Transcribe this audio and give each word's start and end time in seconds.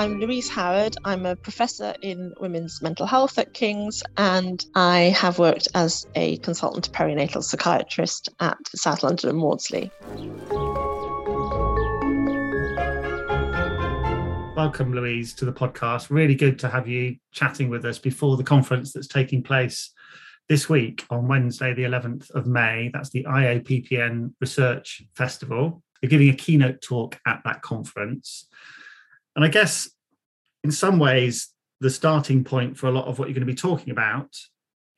I'm 0.00 0.18
Louise 0.18 0.48
Howard. 0.48 0.96
I'm 1.04 1.26
a 1.26 1.36
professor 1.36 1.94
in 2.00 2.32
women's 2.40 2.80
mental 2.80 3.04
health 3.04 3.38
at 3.38 3.52
King's, 3.52 4.02
and 4.16 4.64
I 4.74 5.14
have 5.14 5.38
worked 5.38 5.68
as 5.74 6.06
a 6.14 6.38
consultant 6.38 6.90
perinatal 6.90 7.44
psychiatrist 7.44 8.30
at 8.40 8.56
South 8.74 9.02
London 9.02 9.28
and 9.28 9.38
Maudsley. 9.38 9.90
Welcome, 14.56 14.94
Louise, 14.94 15.34
to 15.34 15.44
the 15.44 15.52
podcast. 15.52 16.08
Really 16.08 16.34
good 16.34 16.58
to 16.60 16.70
have 16.70 16.88
you 16.88 17.16
chatting 17.32 17.68
with 17.68 17.84
us 17.84 17.98
before 17.98 18.38
the 18.38 18.42
conference 18.42 18.94
that's 18.94 19.06
taking 19.06 19.42
place 19.42 19.92
this 20.48 20.66
week 20.66 21.04
on 21.10 21.28
Wednesday, 21.28 21.74
the 21.74 21.84
11th 21.84 22.30
of 22.30 22.46
May. 22.46 22.90
That's 22.94 23.10
the 23.10 23.24
IOPPN 23.24 24.32
Research 24.40 25.02
Festival. 25.14 25.82
You're 26.00 26.08
giving 26.08 26.30
a 26.30 26.34
keynote 26.34 26.80
talk 26.80 27.20
at 27.26 27.42
that 27.44 27.60
conference. 27.60 28.46
And 29.36 29.44
I 29.44 29.48
guess 29.48 29.88
in 30.64 30.72
some 30.72 30.98
ways, 30.98 31.48
the 31.80 31.90
starting 31.90 32.44
point 32.44 32.76
for 32.76 32.88
a 32.88 32.92
lot 32.92 33.06
of 33.06 33.18
what 33.18 33.28
you're 33.28 33.34
going 33.34 33.46
to 33.46 33.52
be 33.52 33.54
talking 33.54 33.90
about 33.90 34.36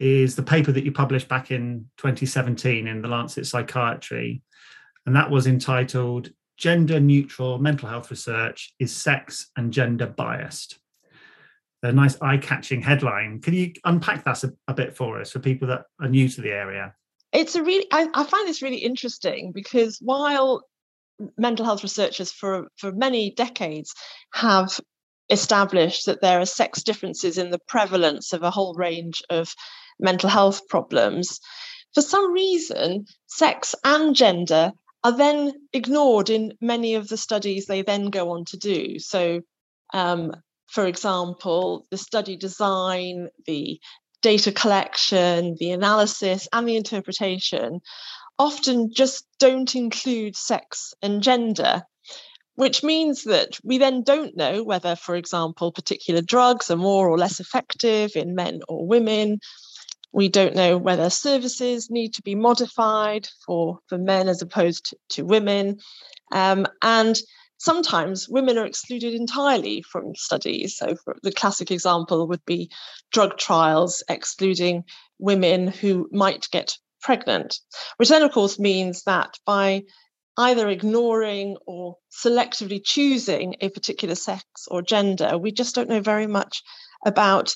is 0.00 0.34
the 0.34 0.42
paper 0.42 0.72
that 0.72 0.84
you 0.84 0.90
published 0.90 1.28
back 1.28 1.52
in 1.52 1.86
2017 1.98 2.88
in 2.88 3.02
the 3.02 3.08
Lancet 3.08 3.46
Psychiatry. 3.46 4.42
And 5.06 5.14
that 5.14 5.30
was 5.30 5.46
entitled 5.46 6.30
Gender 6.56 6.98
Neutral 6.98 7.58
Mental 7.58 7.88
Health 7.88 8.10
Research 8.10 8.74
is 8.78 8.94
Sex 8.94 9.50
and 9.56 9.72
Gender 9.72 10.06
Biased. 10.06 10.78
A 11.84 11.92
nice 11.92 12.16
eye 12.20 12.36
catching 12.36 12.80
headline. 12.80 13.40
Can 13.40 13.54
you 13.54 13.72
unpack 13.84 14.24
that 14.24 14.44
a, 14.44 14.52
a, 14.68 14.74
bit 14.74 14.96
for 14.96 15.20
us 15.20 15.32
for 15.32 15.40
people 15.40 15.66
that 15.68 15.84
are 16.00 16.08
new 16.08 16.28
to 16.28 16.40
the 16.40 16.52
area? 16.52 16.94
It's 17.32 17.56
a 17.56 17.62
really, 17.62 17.86
I, 17.92 18.08
I 18.14 18.24
find 18.24 18.46
this 18.46 18.62
really 18.62 18.76
interesting 18.76 19.50
because 19.52 19.98
while 20.00 20.64
mental 21.36 21.64
health 21.64 21.82
researchers 21.82 22.32
for, 22.32 22.68
for 22.76 22.92
many 22.92 23.32
decades 23.32 23.94
have 24.32 24.78
established 25.30 26.06
that 26.06 26.20
there 26.20 26.40
are 26.40 26.46
sex 26.46 26.82
differences 26.82 27.38
in 27.38 27.50
the 27.50 27.60
prevalence 27.68 28.32
of 28.32 28.42
a 28.42 28.50
whole 28.50 28.74
range 28.74 29.22
of 29.30 29.54
mental 29.98 30.28
health 30.28 30.68
problems. 30.68 31.40
For 31.94 32.02
some 32.02 32.32
reason, 32.32 33.06
sex 33.26 33.74
and 33.84 34.14
gender 34.14 34.72
are 35.04 35.16
then 35.16 35.52
ignored 35.72 36.30
in 36.30 36.52
many 36.60 36.94
of 36.94 37.08
the 37.08 37.16
studies 37.16 37.66
they 37.66 37.82
then 37.82 38.06
go 38.10 38.30
on 38.30 38.44
to 38.46 38.56
do. 38.56 38.98
So, 38.98 39.40
um, 39.92 40.32
for 40.68 40.86
example, 40.86 41.86
the 41.90 41.98
study 41.98 42.36
design, 42.36 43.28
the 43.46 43.80
data 44.22 44.52
collection, 44.52 45.56
the 45.58 45.72
analysis, 45.72 46.48
and 46.52 46.66
the 46.66 46.76
interpretation 46.76 47.80
often 48.42 48.92
just 48.92 49.24
don't 49.38 49.76
include 49.76 50.34
sex 50.34 50.94
and 51.00 51.22
gender, 51.22 51.82
which 52.56 52.82
means 52.82 53.22
that 53.22 53.56
we 53.62 53.78
then 53.78 54.02
don't 54.02 54.36
know 54.36 54.64
whether, 54.64 54.96
for 54.96 55.14
example, 55.14 55.70
particular 55.70 56.20
drugs 56.20 56.68
are 56.68 56.76
more 56.76 57.08
or 57.08 57.16
less 57.16 57.38
effective 57.38 58.16
in 58.16 58.34
men 58.34 58.58
or 58.68 58.84
women. 58.84 59.38
We 60.12 60.28
don't 60.28 60.56
know 60.56 60.76
whether 60.76 61.08
services 61.08 61.88
need 61.88 62.14
to 62.14 62.22
be 62.22 62.34
modified 62.34 63.28
for, 63.46 63.78
for 63.88 63.96
men 63.96 64.28
as 64.28 64.42
opposed 64.42 64.86
to, 64.86 64.96
to 65.10 65.24
women. 65.24 65.78
Um, 66.32 66.66
and 66.82 67.16
sometimes 67.58 68.28
women 68.28 68.58
are 68.58 68.66
excluded 68.66 69.14
entirely 69.14 69.82
from 69.82 70.16
studies. 70.16 70.76
So, 70.76 70.96
the 71.22 71.30
classic 71.30 71.70
example 71.70 72.26
would 72.26 72.44
be 72.44 72.72
drug 73.12 73.38
trials 73.38 74.02
excluding 74.08 74.82
women 75.20 75.68
who 75.68 76.08
might 76.10 76.48
get 76.50 76.76
pregnant, 77.02 77.58
which 77.96 78.08
then, 78.08 78.22
of 78.22 78.32
course, 78.32 78.58
means 78.58 79.02
that 79.04 79.34
by 79.44 79.82
either 80.38 80.68
ignoring 80.68 81.56
or 81.66 81.96
selectively 82.10 82.80
choosing 82.82 83.56
a 83.60 83.68
particular 83.68 84.14
sex 84.14 84.44
or 84.68 84.80
gender, 84.82 85.36
we 85.36 85.52
just 85.52 85.74
don't 85.74 85.88
know 85.88 86.00
very 86.00 86.26
much 86.26 86.62
about 87.04 87.54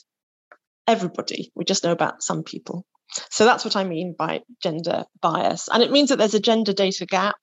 everybody. 0.86 1.50
We 1.54 1.64
just 1.64 1.84
know 1.84 1.92
about 1.92 2.22
some 2.22 2.42
people. 2.42 2.84
So 3.30 3.44
that's 3.44 3.64
what 3.64 3.76
I 3.76 3.84
mean 3.84 4.14
by 4.18 4.42
gender 4.62 5.04
bias. 5.22 5.68
And 5.72 5.82
it 5.82 5.90
means 5.90 6.10
that 6.10 6.18
there's 6.18 6.34
a 6.34 6.40
gender 6.40 6.72
data 6.72 7.06
gap 7.06 7.36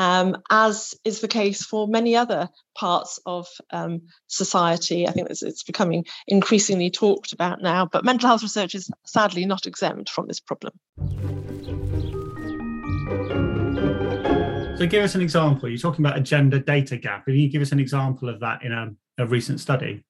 um, 0.00 0.34
as 0.48 0.94
is 1.04 1.20
the 1.20 1.28
case 1.28 1.62
for 1.62 1.86
many 1.86 2.16
other 2.16 2.48
parts 2.74 3.20
of 3.26 3.46
um, 3.70 4.00
society. 4.28 5.06
I 5.06 5.10
think 5.10 5.28
it's, 5.28 5.42
it's, 5.42 5.62
becoming 5.62 6.06
increasingly 6.26 6.90
talked 6.90 7.34
about 7.34 7.60
now, 7.60 7.84
but 7.84 8.02
mental 8.02 8.28
health 8.28 8.42
research 8.42 8.74
is 8.74 8.90
sadly 9.04 9.44
not 9.44 9.66
exempt 9.66 10.08
from 10.08 10.26
this 10.26 10.40
problem. 10.40 10.72
So, 14.78 14.86
give 14.86 15.04
us 15.04 15.14
an 15.14 15.20
example. 15.20 15.68
You're 15.68 15.76
talking 15.76 16.02
about 16.02 16.16
a 16.16 16.22
gender 16.22 16.58
data 16.58 16.96
gap. 16.96 17.26
Can 17.26 17.34
you 17.34 17.50
give 17.50 17.60
us 17.60 17.72
an 17.72 17.78
example 17.78 18.30
of 18.30 18.40
that 18.40 18.62
in 18.62 18.72
a, 18.72 18.92
a 19.18 19.26
recent 19.26 19.60
study? 19.60 20.02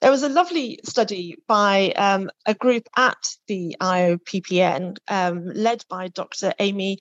There 0.00 0.10
was 0.10 0.22
a 0.22 0.30
lovely 0.30 0.80
study 0.84 1.36
by 1.46 1.92
um, 1.96 2.30
a 2.46 2.54
group 2.54 2.88
at 2.96 3.36
the 3.46 3.76
IOPPN, 3.78 4.96
um, 5.08 5.44
led 5.48 5.84
by 5.90 6.08
Dr. 6.08 6.54
Amy 6.58 6.98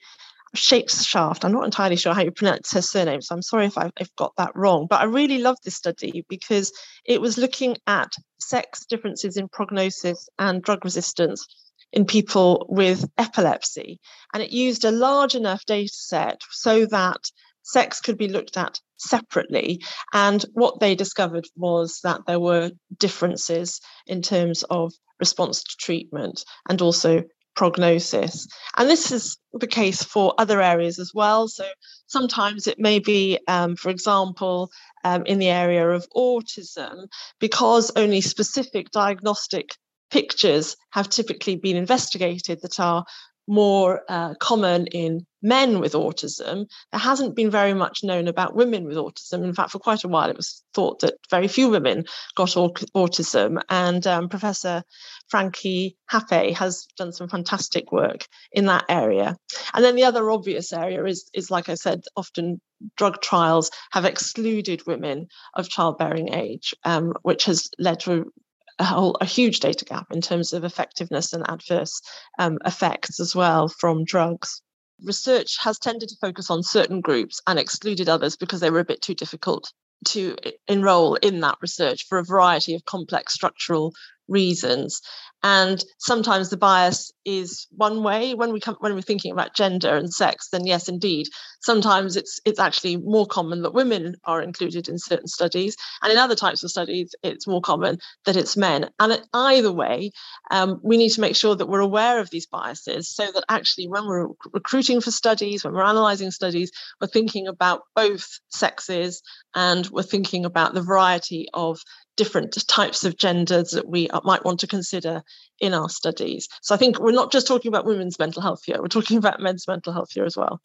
Shakeshaft. 0.55 1.45
I'm 1.45 1.53
not 1.53 1.65
entirely 1.65 1.95
sure 1.95 2.13
how 2.13 2.23
you 2.23 2.31
pronounce 2.31 2.73
her 2.73 2.81
surname, 2.81 3.21
so 3.21 3.35
I'm 3.35 3.41
sorry 3.41 3.65
if 3.65 3.77
I've, 3.77 3.91
I've 3.99 4.15
got 4.17 4.33
that 4.37 4.55
wrong. 4.55 4.87
But 4.89 5.01
I 5.01 5.05
really 5.05 5.37
love 5.37 5.57
this 5.63 5.75
study 5.75 6.25
because 6.27 6.73
it 7.05 7.21
was 7.21 7.37
looking 7.37 7.77
at 7.87 8.11
sex 8.39 8.85
differences 8.85 9.37
in 9.37 9.47
prognosis 9.47 10.27
and 10.37 10.61
drug 10.61 10.83
resistance 10.83 11.47
in 11.93 12.05
people 12.05 12.65
with 12.69 13.09
epilepsy. 13.17 13.99
And 14.33 14.43
it 14.43 14.51
used 14.51 14.85
a 14.85 14.91
large 14.91 15.35
enough 15.35 15.65
data 15.65 15.93
set 15.93 16.41
so 16.49 16.85
that 16.87 17.31
sex 17.63 18.01
could 18.01 18.17
be 18.17 18.27
looked 18.27 18.57
at 18.57 18.79
separately. 18.97 19.81
And 20.13 20.43
what 20.53 20.79
they 20.79 20.95
discovered 20.95 21.47
was 21.55 21.99
that 22.03 22.21
there 22.27 22.39
were 22.39 22.71
differences 22.97 23.79
in 24.05 24.21
terms 24.21 24.63
of 24.63 24.93
response 25.19 25.63
to 25.63 25.77
treatment 25.77 26.43
and 26.67 26.81
also 26.81 27.23
prognosis. 27.55 28.47
And 28.77 28.89
this 28.89 29.11
is 29.11 29.37
the 29.53 29.67
case 29.67 30.03
for 30.03 30.33
other 30.37 30.61
areas 30.61 30.99
as 30.99 31.11
well. 31.13 31.47
So 31.47 31.65
sometimes 32.07 32.67
it 32.67 32.79
may 32.79 32.99
be, 32.99 33.39
um, 33.47 33.75
for 33.75 33.89
example, 33.89 34.69
um, 35.03 35.25
in 35.25 35.39
the 35.39 35.49
area 35.49 35.89
of 35.89 36.07
autism, 36.15 37.07
because 37.39 37.91
only 37.95 38.21
specific 38.21 38.91
diagnostic 38.91 39.75
pictures 40.11 40.75
have 40.91 41.09
typically 41.09 41.55
been 41.55 41.77
investigated 41.77 42.59
that 42.61 42.79
are 42.79 43.05
more 43.47 44.01
uh, 44.07 44.33
common 44.35 44.87
in 44.87 45.25
men 45.41 45.79
with 45.79 45.93
autism. 45.93 46.67
There 46.91 46.99
hasn't 46.99 47.35
been 47.35 47.49
very 47.49 47.73
much 47.73 48.03
known 48.03 48.27
about 48.27 48.55
women 48.55 48.85
with 48.85 48.97
autism. 48.97 49.43
In 49.43 49.53
fact, 49.53 49.71
for 49.71 49.79
quite 49.79 50.03
a 50.03 50.07
while, 50.07 50.29
it 50.29 50.37
was 50.37 50.63
thought 50.73 50.99
that 50.99 51.15
very 51.29 51.47
few 51.47 51.69
women 51.69 52.05
got 52.35 52.49
autism. 52.49 53.61
And 53.69 54.05
um, 54.05 54.29
Professor 54.29 54.83
Frankie 55.29 55.97
Happe 56.07 56.53
has 56.53 56.85
done 56.97 57.11
some 57.11 57.27
fantastic 57.27 57.91
work 57.91 58.27
in 58.51 58.65
that 58.67 58.85
area. 58.89 59.35
And 59.73 59.83
then 59.83 59.95
the 59.95 60.03
other 60.03 60.29
obvious 60.29 60.71
area 60.73 61.03
is, 61.05 61.29
is 61.33 61.49
like 61.49 61.69
I 61.69 61.75
said, 61.75 62.03
often 62.15 62.61
drug 62.97 63.21
trials 63.21 63.71
have 63.91 64.05
excluded 64.05 64.85
women 64.87 65.27
of 65.55 65.69
childbearing 65.69 66.33
age, 66.33 66.73
um, 66.83 67.13
which 67.23 67.45
has 67.45 67.69
led 67.79 67.99
to 68.01 68.31
a 68.81 68.83
whole 68.83 69.15
a 69.21 69.25
huge 69.25 69.59
data 69.59 69.85
gap 69.85 70.07
in 70.11 70.21
terms 70.21 70.53
of 70.53 70.63
effectiveness 70.63 71.33
and 71.33 71.47
adverse 71.47 72.01
um, 72.39 72.57
effects 72.65 73.19
as 73.19 73.35
well 73.35 73.67
from 73.67 74.03
drugs. 74.03 74.61
Research 75.03 75.57
has 75.61 75.77
tended 75.77 76.09
to 76.09 76.15
focus 76.19 76.49
on 76.49 76.63
certain 76.63 76.99
groups 76.99 77.39
and 77.45 77.59
excluded 77.59 78.09
others 78.09 78.37
because 78.37 78.59
they 78.59 78.71
were 78.71 78.79
a 78.79 78.85
bit 78.85 79.01
too 79.01 79.13
difficult 79.13 79.71
to 80.05 80.35
enroll 80.67 81.13
in 81.15 81.41
that 81.41 81.59
research 81.61 82.07
for 82.07 82.17
a 82.17 82.23
variety 82.23 82.73
of 82.73 82.83
complex 82.85 83.33
structural 83.35 83.93
reasons. 84.27 85.01
And 85.43 85.83
sometimes 85.97 86.49
the 86.49 86.57
bias 86.57 87.11
is 87.25 87.65
one 87.71 88.03
way. 88.03 88.35
When 88.35 88.53
we 88.53 88.59
come 88.59 88.75
when 88.79 88.93
we're 88.93 89.01
thinking 89.01 89.31
about 89.31 89.55
gender 89.55 89.95
and 89.95 90.13
sex 90.13 90.49
then 90.49 90.67
yes 90.67 90.87
indeed. 90.87 91.27
Sometimes 91.61 92.15
it's 92.15 92.39
it's 92.45 92.59
actually 92.59 92.97
more 92.97 93.25
common 93.25 93.63
that 93.63 93.73
women 93.73 94.15
are 94.25 94.41
included 94.41 94.87
in 94.87 94.99
certain 94.99 95.27
studies 95.27 95.75
and 96.03 96.11
in 96.11 96.19
other 96.19 96.35
types 96.35 96.63
of 96.63 96.69
studies 96.69 97.15
it's 97.23 97.47
more 97.47 97.61
common 97.61 97.97
that 98.25 98.35
it's 98.35 98.55
men. 98.55 98.89
And 98.99 99.19
either 99.33 99.71
way 99.71 100.11
um, 100.51 100.79
we 100.83 100.97
need 100.97 101.09
to 101.09 101.21
make 101.21 101.35
sure 101.35 101.55
that 101.55 101.67
we're 101.67 101.79
aware 101.79 102.19
of 102.19 102.29
these 102.29 102.45
biases 102.45 103.09
so 103.09 103.25
that 103.31 103.43
actually 103.49 103.87
when 103.87 104.05
we're 104.05 104.27
recruiting 104.53 105.01
for 105.01 105.11
studies 105.11 105.63
when 105.63 105.73
we're 105.73 105.83
analyzing 105.83 106.29
studies 106.29 106.71
we're 106.99 107.07
thinking 107.07 107.47
about 107.47 107.81
both 107.95 108.39
sexes 108.49 109.23
and 109.55 109.87
we're 109.87 110.03
thinking 110.03 110.45
about 110.45 110.73
the 110.73 110.81
variety 110.81 111.47
of 111.53 111.81
different 112.21 112.55
types 112.67 113.03
of 113.03 113.17
genders 113.17 113.71
that 113.71 113.89
we 113.89 114.07
might 114.23 114.45
want 114.45 114.59
to 114.59 114.67
consider 114.67 115.23
in 115.59 115.73
our 115.73 115.89
studies. 115.89 116.47
So 116.61 116.75
I 116.75 116.77
think 116.77 116.99
we're 116.99 117.11
not 117.13 117.31
just 117.31 117.47
talking 117.47 117.69
about 117.69 117.83
women's 117.83 118.19
mental 118.19 118.43
health 118.43 118.61
here, 118.63 118.79
we're 118.79 118.89
talking 118.89 119.17
about 119.17 119.39
men's 119.39 119.67
mental 119.67 119.91
health 119.91 120.11
here 120.11 120.23
as 120.23 120.37
well. 120.37 120.61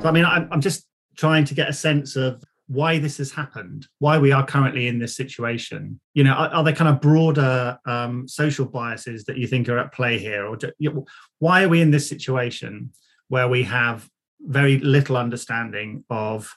So, 0.00 0.08
I 0.08 0.10
mean, 0.10 0.24
I'm, 0.24 0.60
just 0.60 0.84
trying 1.16 1.44
to 1.44 1.54
get 1.54 1.68
a 1.68 1.72
sense 1.72 2.16
of 2.16 2.42
why 2.66 2.98
this 2.98 3.18
has 3.18 3.30
happened, 3.30 3.86
why 4.00 4.18
we 4.18 4.32
are 4.32 4.44
currently 4.44 4.88
in 4.88 4.98
this 4.98 5.14
situation. 5.14 6.00
You 6.14 6.24
know, 6.24 6.32
are, 6.32 6.48
are 6.48 6.64
there 6.64 6.74
kind 6.74 6.90
of 6.92 7.00
broader 7.00 7.78
um, 7.86 8.26
social 8.26 8.64
biases 8.64 9.26
that 9.26 9.36
you 9.36 9.46
think 9.46 9.68
are 9.68 9.78
at 9.78 9.94
play 9.94 10.18
here, 10.18 10.44
or 10.44 10.58
you 10.78 10.92
know, 10.92 11.06
why 11.38 11.62
are 11.62 11.68
we 11.68 11.80
in 11.80 11.92
this 11.92 12.08
situation 12.08 12.90
where 13.28 13.46
we 13.46 13.62
have 13.62 14.10
very 14.40 14.80
little 14.80 15.16
understanding 15.16 16.02
of 16.10 16.52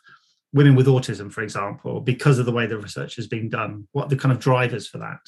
women 0.54 0.76
with 0.76 0.88
autism, 0.88 1.32
for 1.32 1.42
example, 1.42 2.02
because 2.02 2.40
of 2.40 2.46
the 2.46 2.52
way 2.52 2.66
the 2.66 2.78
research 2.78 3.16
has 3.16 3.28
been 3.28 3.50
done? 3.50 3.88
What 3.92 4.06
are 4.06 4.10
the 4.10 4.18
kind 4.18 4.32
of 4.32 4.40
drivers 4.40 4.88
for 4.88 4.98
that? 5.00 5.20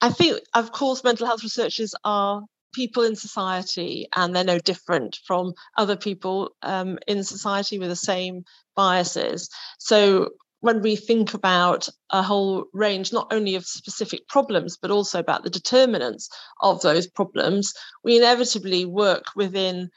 I 0.00 0.10
think, 0.10 0.40
of 0.54 0.72
course, 0.72 1.04
mental 1.04 1.26
health 1.26 1.42
researchers 1.42 1.94
are 2.04 2.42
people 2.74 3.04
in 3.04 3.16
society 3.16 4.08
and 4.14 4.34
they're 4.34 4.44
no 4.44 4.58
different 4.58 5.18
from 5.26 5.54
other 5.76 5.96
people 5.96 6.50
um, 6.62 6.98
in 7.06 7.22
society 7.22 7.78
with 7.78 7.88
the 7.88 7.96
same 7.96 8.44
biases. 8.74 9.48
So 9.78 10.30
when 10.60 10.80
we 10.80 10.96
think 10.96 11.34
about 11.34 11.88
a 12.10 12.22
whole 12.22 12.64
range, 12.72 13.12
not 13.12 13.30
only 13.30 13.54
of 13.54 13.66
specific 13.66 14.26
problems, 14.28 14.76
but 14.76 14.90
also 14.90 15.18
about 15.18 15.44
the 15.44 15.50
determinants 15.50 16.28
of 16.60 16.80
those 16.80 17.06
problems, 17.06 17.74
we 18.02 18.16
inevitably 18.16 18.86
work 18.86 19.24
within 19.36 19.90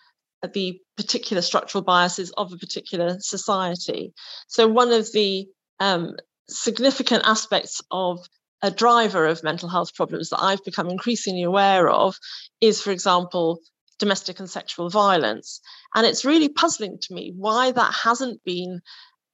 the 0.54 0.80
particular 0.96 1.42
structural 1.42 1.84
biases 1.84 2.32
of 2.38 2.54
a 2.54 2.58
particular 2.58 3.18
society. 3.20 4.14
So, 4.48 4.68
one 4.68 4.92
of 4.92 5.12
the 5.12 5.48
um, 5.80 6.16
significant 6.50 7.24
aspects 7.26 7.82
of 7.92 8.26
a 8.62 8.72
driver 8.72 9.26
of 9.26 9.44
mental 9.44 9.70
health 9.70 9.94
problems 9.94 10.30
that 10.30 10.42
I've 10.42 10.64
become 10.64 10.90
increasingly 10.90 11.44
aware 11.44 11.90
of 11.90 12.16
is, 12.62 12.82
for 12.82 12.92
example, 12.92 13.60
domestic 14.00 14.40
and 14.40 14.50
sexual 14.50 14.90
violence. 14.90 15.60
And 15.96 16.06
it's 16.06 16.26
really 16.26 16.50
puzzling 16.50 16.98
to 17.02 17.14
me 17.14 17.34
why 17.36 17.72
that 17.72 17.94
hasn't 17.94 18.44
been 18.44 18.82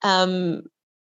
um, 0.03 0.63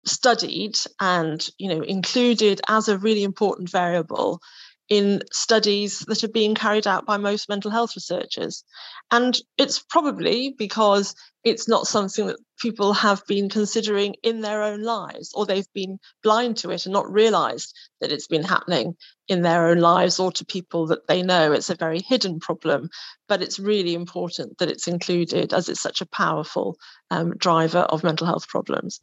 studied 0.06 0.78
and 1.00 1.48
you 1.57 1.69
know 1.69 1.81
included 1.81 2.62
as 2.68 2.88
a 2.88 2.98
really 2.98 3.24
important 3.24 3.69
variable 3.69 4.42
in 4.90 5.22
studies 5.32 6.00
that 6.00 6.24
are 6.24 6.30
being 6.30 6.56
carried 6.56 6.88
out 6.88 7.06
by 7.06 7.18
most 7.18 7.50
mental 7.50 7.72
health 7.72 7.96
researchers. 7.96 8.64
And 9.12 9.38
it's 9.58 9.80
probably 9.80 10.54
because 10.58 11.16
it's 11.44 11.68
not 11.68 11.88
something 11.88 12.28
that 12.28 12.40
people 12.60 12.94
have 12.94 13.26
been 13.28 13.50
considering 13.50 14.16
in 14.24 14.42
their 14.42 14.64
own 14.64 14.82
lives, 14.82 15.32
or 15.34 15.46
they've 15.46 15.72
been 15.74 16.00
blind 16.22 16.58
to 16.58 16.70
it 16.72 16.86
and 16.86 16.94
not 16.94 17.12
realized 17.12 17.76
that 18.00 18.12
it's 18.12 18.28
been 18.28 18.44
happening 18.44 18.96
in 19.28 19.42
their 19.42 19.68
own 19.68 19.80
lives 19.80 20.20
or 20.20 20.32
to 20.32 20.46
people 20.46 20.88
that 20.88 21.08
they 21.08 21.22
know. 21.22 21.52
It's 21.52 21.70
a 21.70 21.76
very 21.76 22.00
hidden 22.00 22.40
problem, 22.40 22.90
but 23.28 23.42
it's 23.42 23.60
really 23.60 23.94
important 23.94 24.58
that 24.60 24.70
it's 24.70 24.88
included 24.88 25.54
as 25.54 25.68
it's 25.68 25.82
such 25.82 26.02
a 26.02 26.06
powerful 26.06 26.78
um, 27.12 27.34
driver 27.38 27.80
of 27.80 28.04
mental 28.04 28.28
health 28.28 28.48
problems. 28.48 29.00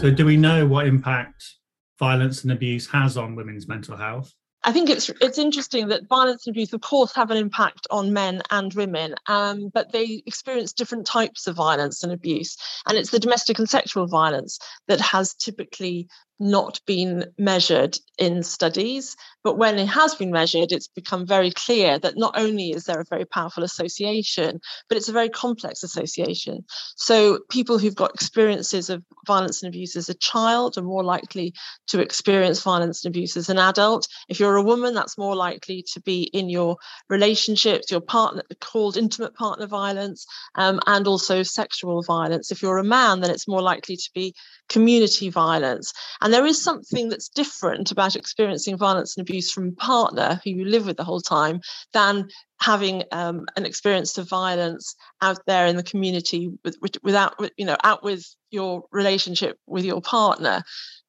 So, 0.00 0.10
do 0.10 0.24
we 0.26 0.36
know 0.36 0.66
what 0.66 0.86
impact 0.86 1.54
violence 1.98 2.42
and 2.42 2.52
abuse 2.52 2.86
has 2.90 3.16
on 3.16 3.36
women's 3.36 3.68
mental 3.68 3.96
health? 3.96 4.32
I 4.66 4.72
think 4.72 4.88
it's 4.88 5.10
it's 5.20 5.36
interesting 5.38 5.88
that 5.88 6.08
violence 6.08 6.46
and 6.46 6.54
abuse, 6.54 6.72
of 6.72 6.80
course, 6.80 7.14
have 7.14 7.30
an 7.30 7.36
impact 7.36 7.86
on 7.90 8.14
men 8.14 8.40
and 8.50 8.72
women, 8.72 9.14
um, 9.26 9.70
but 9.74 9.92
they 9.92 10.22
experience 10.24 10.72
different 10.72 11.06
types 11.06 11.46
of 11.46 11.56
violence 11.56 12.02
and 12.02 12.10
abuse. 12.10 12.56
And 12.88 12.96
it's 12.96 13.10
the 13.10 13.18
domestic 13.18 13.58
and 13.58 13.68
sexual 13.68 14.06
violence 14.06 14.58
that 14.88 15.02
has 15.02 15.34
typically 15.34 16.08
not 16.40 16.80
been 16.86 17.26
measured 17.38 17.96
in 18.18 18.42
studies. 18.42 19.16
But 19.42 19.58
when 19.58 19.78
it 19.78 19.86
has 19.88 20.14
been 20.14 20.30
measured, 20.30 20.72
it's 20.72 20.88
become 20.88 21.26
very 21.26 21.50
clear 21.50 21.98
that 21.98 22.16
not 22.16 22.38
only 22.38 22.70
is 22.70 22.84
there 22.84 23.00
a 23.00 23.04
very 23.08 23.26
powerful 23.26 23.62
association, 23.62 24.60
but 24.88 24.96
it's 24.96 25.08
a 25.08 25.12
very 25.12 25.28
complex 25.28 25.82
association. 25.82 26.64
So 26.96 27.40
people 27.50 27.78
who've 27.78 27.94
got 27.94 28.14
experiences 28.14 28.88
of 28.88 29.02
violence 29.26 29.62
and 29.62 29.68
abuse 29.68 29.96
as 29.96 30.08
a 30.08 30.14
child 30.14 30.78
are 30.78 30.82
more 30.82 31.04
likely 31.04 31.52
to 31.88 32.00
experience 32.00 32.62
violence 32.62 33.04
and 33.04 33.14
abuse 33.14 33.36
as 33.36 33.50
an 33.50 33.58
adult. 33.58 34.08
If 34.28 34.40
you're 34.40 34.56
a 34.56 34.62
woman, 34.62 34.94
that's 34.94 35.18
more 35.18 35.36
likely 35.36 35.84
to 35.92 36.00
be 36.00 36.22
in 36.32 36.48
your 36.48 36.76
relationships, 37.10 37.90
your 37.90 38.00
partner, 38.00 38.42
called 38.60 38.96
intimate 38.96 39.34
partner 39.34 39.66
violence, 39.66 40.26
um, 40.54 40.80
and 40.86 41.06
also 41.06 41.42
sexual 41.42 42.02
violence. 42.02 42.50
If 42.50 42.62
you're 42.62 42.78
a 42.78 42.84
man, 42.84 43.20
then 43.20 43.30
it's 43.30 43.48
more 43.48 43.62
likely 43.62 43.96
to 43.96 44.10
be 44.14 44.34
community 44.68 45.28
violence. 45.28 45.92
And 46.24 46.32
there 46.32 46.46
is 46.46 46.64
something 46.64 47.10
that's 47.10 47.28
different 47.28 47.92
about 47.92 48.16
experiencing 48.16 48.78
violence 48.78 49.14
and 49.14 49.28
abuse 49.28 49.52
from 49.52 49.68
a 49.68 49.72
partner 49.72 50.40
who 50.42 50.50
you 50.50 50.64
live 50.64 50.86
with 50.86 50.96
the 50.96 51.04
whole 51.04 51.20
time 51.20 51.60
than 51.92 52.28
having 52.58 53.02
um, 53.12 53.44
an 53.56 53.66
experience 53.66 54.16
of 54.16 54.26
violence 54.26 54.96
out 55.20 55.38
there 55.46 55.66
in 55.66 55.76
the 55.76 55.82
community 55.82 56.50
with, 56.64 56.78
without, 57.02 57.34
you 57.58 57.66
know, 57.66 57.76
out 57.84 58.02
with 58.02 58.24
your 58.50 58.84
relationship 58.90 59.58
with 59.66 59.84
your 59.84 60.00
partner. 60.00 60.62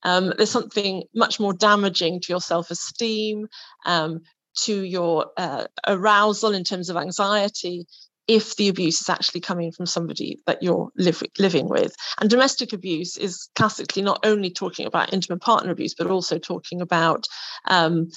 Um, 0.04 0.34
there's 0.36 0.52
something 0.52 1.04
much 1.16 1.40
more 1.40 1.54
damaging 1.54 2.20
to 2.20 2.34
your 2.34 2.42
self-esteem, 2.42 3.48
um, 3.86 4.20
to 4.64 4.84
your 4.84 5.28
uh, 5.38 5.66
arousal 5.88 6.54
in 6.54 6.66
terms 6.66 6.90
of 6.90 6.98
anxiety 6.98 7.86
if 8.28 8.56
the 8.56 8.68
abuse 8.68 9.02
is 9.02 9.10
actually 9.10 9.42
coming 9.42 9.72
from 9.72 9.86
somebody 9.86 10.40
that 10.48 10.62
you're 10.64 10.90
live, 10.98 11.22
living 11.38 11.70
with. 11.70 11.96
And 12.20 12.30
domestic 12.30 12.74
abuse 12.74 13.18
is 13.18 13.50
classically 13.56 14.02
not 14.02 14.26
only 14.26 14.50
talking 14.50 14.88
about 14.88 15.14
intimate 15.14 15.42
partner 15.42 15.72
abuse, 15.72 15.94
but 15.94 16.08
also 16.08 16.40
talking 16.40 16.82
about 16.82 17.28
um, 17.68 18.10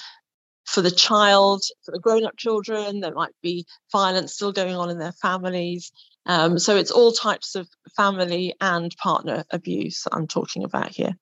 for 0.65 0.81
the 0.81 0.91
child, 0.91 1.63
for 1.83 1.91
the 1.91 1.99
grown 1.99 2.25
up 2.25 2.37
children, 2.37 2.99
there 2.99 3.13
might 3.13 3.33
be 3.41 3.65
violence 3.91 4.33
still 4.33 4.51
going 4.51 4.75
on 4.75 4.89
in 4.89 4.99
their 4.99 5.13
families. 5.13 5.91
Um, 6.25 6.59
so 6.59 6.75
it's 6.75 6.91
all 6.91 7.11
types 7.11 7.55
of 7.55 7.67
family 7.95 8.53
and 8.61 8.95
partner 8.97 9.43
abuse 9.51 10.03
that 10.03 10.13
I'm 10.13 10.27
talking 10.27 10.63
about 10.63 10.89
here. 10.89 11.17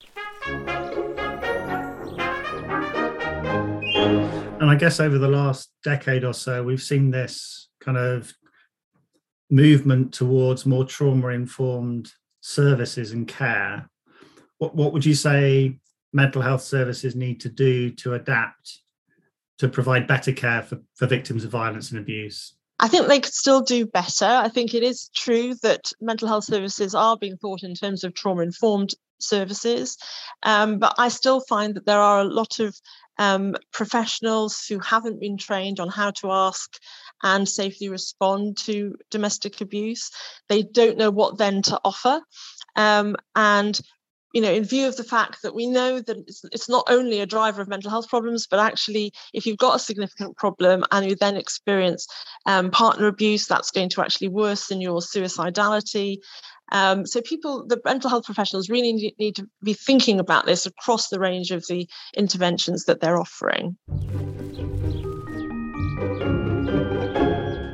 And 4.59 4.71
I 4.71 4.75
guess 4.75 4.99
over 4.99 5.17
the 5.17 5.29
last 5.29 5.71
decade 5.83 6.23
or 6.23 6.33
so, 6.33 6.63
we've 6.63 6.81
seen 6.81 7.11
this 7.11 7.69
kind 7.79 7.97
of 7.97 8.33
movement 9.49 10.13
towards 10.13 10.65
more 10.65 10.85
trauma 10.85 11.29
informed 11.29 12.11
services 12.41 13.11
and 13.11 13.27
care, 13.27 13.89
what, 14.57 14.75
what 14.75 14.93
would 14.93 15.05
you 15.05 15.15
say 15.15 15.79
mental 16.13 16.41
health 16.41 16.61
services 16.61 17.15
need 17.15 17.39
to 17.41 17.49
do 17.49 17.91
to 17.91 18.13
adapt 18.13 18.81
to 19.59 19.67
provide 19.67 20.07
better 20.07 20.31
care 20.31 20.61
for, 20.61 20.79
for 20.95 21.07
victims 21.07 21.43
of 21.43 21.51
violence 21.51 21.91
and 21.91 21.99
abuse? 21.99 22.55
I 22.79 22.87
think 22.87 23.07
they 23.07 23.19
could 23.19 23.33
still 23.33 23.61
do 23.61 23.87
better. 23.87 24.25
I 24.25 24.49
think 24.49 24.73
it 24.73 24.83
is 24.83 25.09
true 25.15 25.55
that 25.63 25.91
mental 25.99 26.27
health 26.27 26.43
services 26.43 26.93
are 26.93 27.17
being 27.17 27.37
thought 27.37 27.63
in 27.63 27.73
terms 27.73 28.03
of 28.03 28.13
trauma 28.13 28.43
informed 28.43 28.93
services. 29.19 29.97
Um, 30.43 30.79
but 30.79 30.95
I 30.97 31.09
still 31.09 31.41
find 31.41 31.75
that 31.75 31.85
there 31.85 31.99
are 31.99 32.21
a 32.21 32.25
lot 32.25 32.59
of 32.59 32.75
um, 33.19 33.55
professionals 33.71 34.65
who 34.67 34.79
haven't 34.79 35.19
been 35.19 35.37
trained 35.37 35.79
on 35.79 35.89
how 35.89 36.11
to 36.11 36.31
ask 36.31 36.77
and 37.23 37.49
safely 37.49 37.89
respond 37.89 38.57
to 38.57 38.95
domestic 39.09 39.61
abuse. 39.61 40.11
They 40.49 40.63
don't 40.63 40.97
know 40.97 41.09
what 41.09 41.37
then 41.37 41.61
to 41.63 41.79
offer. 41.83 42.21
Um, 42.75 43.15
and 43.35 43.79
you 44.37 44.41
know, 44.41 44.51
in 44.51 44.63
view 44.63 44.87
of 44.87 44.95
the 44.95 45.03
fact 45.03 45.41
that 45.41 45.55
we 45.55 45.65
know 45.65 45.99
that 45.99 46.15
it's, 46.27 46.45
it's, 46.51 46.69
not 46.69 46.85
only 46.91 47.21
a 47.21 47.25
driver 47.25 47.59
of 47.59 47.67
mental 47.67 47.89
health 47.89 48.07
problems, 48.07 48.45
but 48.45 48.59
actually, 48.59 49.11
if 49.33 49.47
you've 49.47 49.57
got 49.57 49.75
a 49.75 49.79
significant 49.79 50.37
problem 50.37 50.83
and 50.91 51.09
you 51.09 51.15
then 51.15 51.35
experience 51.35 52.05
um, 52.45 52.69
partner 52.69 53.07
abuse, 53.07 53.47
that's 53.47 53.71
going 53.71 53.89
to 53.89 54.01
actually 54.01 54.27
worsen 54.27 54.79
your 54.79 54.99
suicidality. 54.99 56.17
Um, 56.71 57.07
so, 57.07 57.19
people, 57.19 57.65
the 57.65 57.81
mental 57.83 58.11
health 58.11 58.25
professionals 58.25 58.69
really 58.69 58.93
need, 58.93 59.15
need 59.17 59.35
to 59.37 59.49
be 59.63 59.73
thinking 59.73 60.19
about 60.19 60.45
this 60.45 60.67
across 60.67 61.09
the 61.09 61.19
range 61.19 61.49
of 61.49 61.65
the 61.67 61.89
interventions 62.15 62.85
that 62.85 62.99
they're 63.01 63.19
offering. 63.19 63.75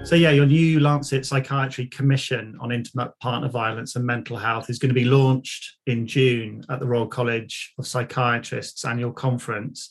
So 0.05 0.15
yeah, 0.15 0.31
your 0.31 0.45
new 0.45 0.81
Lancet 0.81 1.25
Psychiatry 1.25 1.85
Commission 1.87 2.57
on 2.59 2.73
Intimate 2.73 3.17
Partner 3.21 3.47
Violence 3.47 3.95
and 3.95 4.05
Mental 4.05 4.35
Health 4.35 4.69
is 4.69 4.77
going 4.77 4.89
to 4.89 4.93
be 4.93 5.05
launched 5.05 5.77
in 5.87 6.05
June 6.05 6.61
at 6.69 6.81
the 6.81 6.85
Royal 6.85 7.07
College 7.07 7.73
of 7.79 7.87
Psychiatrists 7.87 8.83
annual 8.83 9.13
conference. 9.13 9.87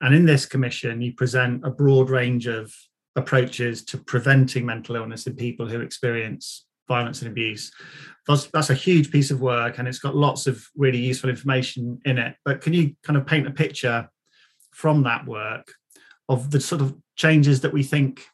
And 0.00 0.14
in 0.14 0.24
this 0.24 0.46
commission, 0.46 1.02
you 1.02 1.12
present 1.12 1.64
a 1.64 1.70
broad 1.70 2.08
range 2.08 2.46
of 2.46 2.74
approaches 3.16 3.84
to 3.84 3.98
preventing 3.98 4.64
mental 4.64 4.96
illness 4.96 5.26
in 5.26 5.36
people 5.36 5.68
who 5.68 5.82
experience 5.82 6.64
violence 6.88 7.20
and 7.20 7.30
abuse. 7.30 7.70
That's, 8.26 8.46
that's 8.46 8.70
a 8.70 8.74
huge 8.74 9.12
piece 9.12 9.30
of 9.30 9.42
work 9.42 9.78
and 9.78 9.86
it's 9.86 9.98
got 9.98 10.16
lots 10.16 10.46
of 10.46 10.66
really 10.74 10.98
useful 10.98 11.28
information 11.28 12.00
in 12.06 12.16
it. 12.16 12.34
But 12.46 12.62
can 12.62 12.72
you 12.72 12.96
kind 13.04 13.18
of 13.18 13.26
paint 13.26 13.46
a 13.46 13.50
picture 13.50 14.08
from 14.72 15.02
that 15.02 15.26
work 15.26 15.74
of 16.30 16.50
the 16.50 16.60
sort 16.60 16.80
of 16.80 16.96
changes 17.14 17.60
that 17.60 17.74
we 17.74 17.82
think 17.82 18.24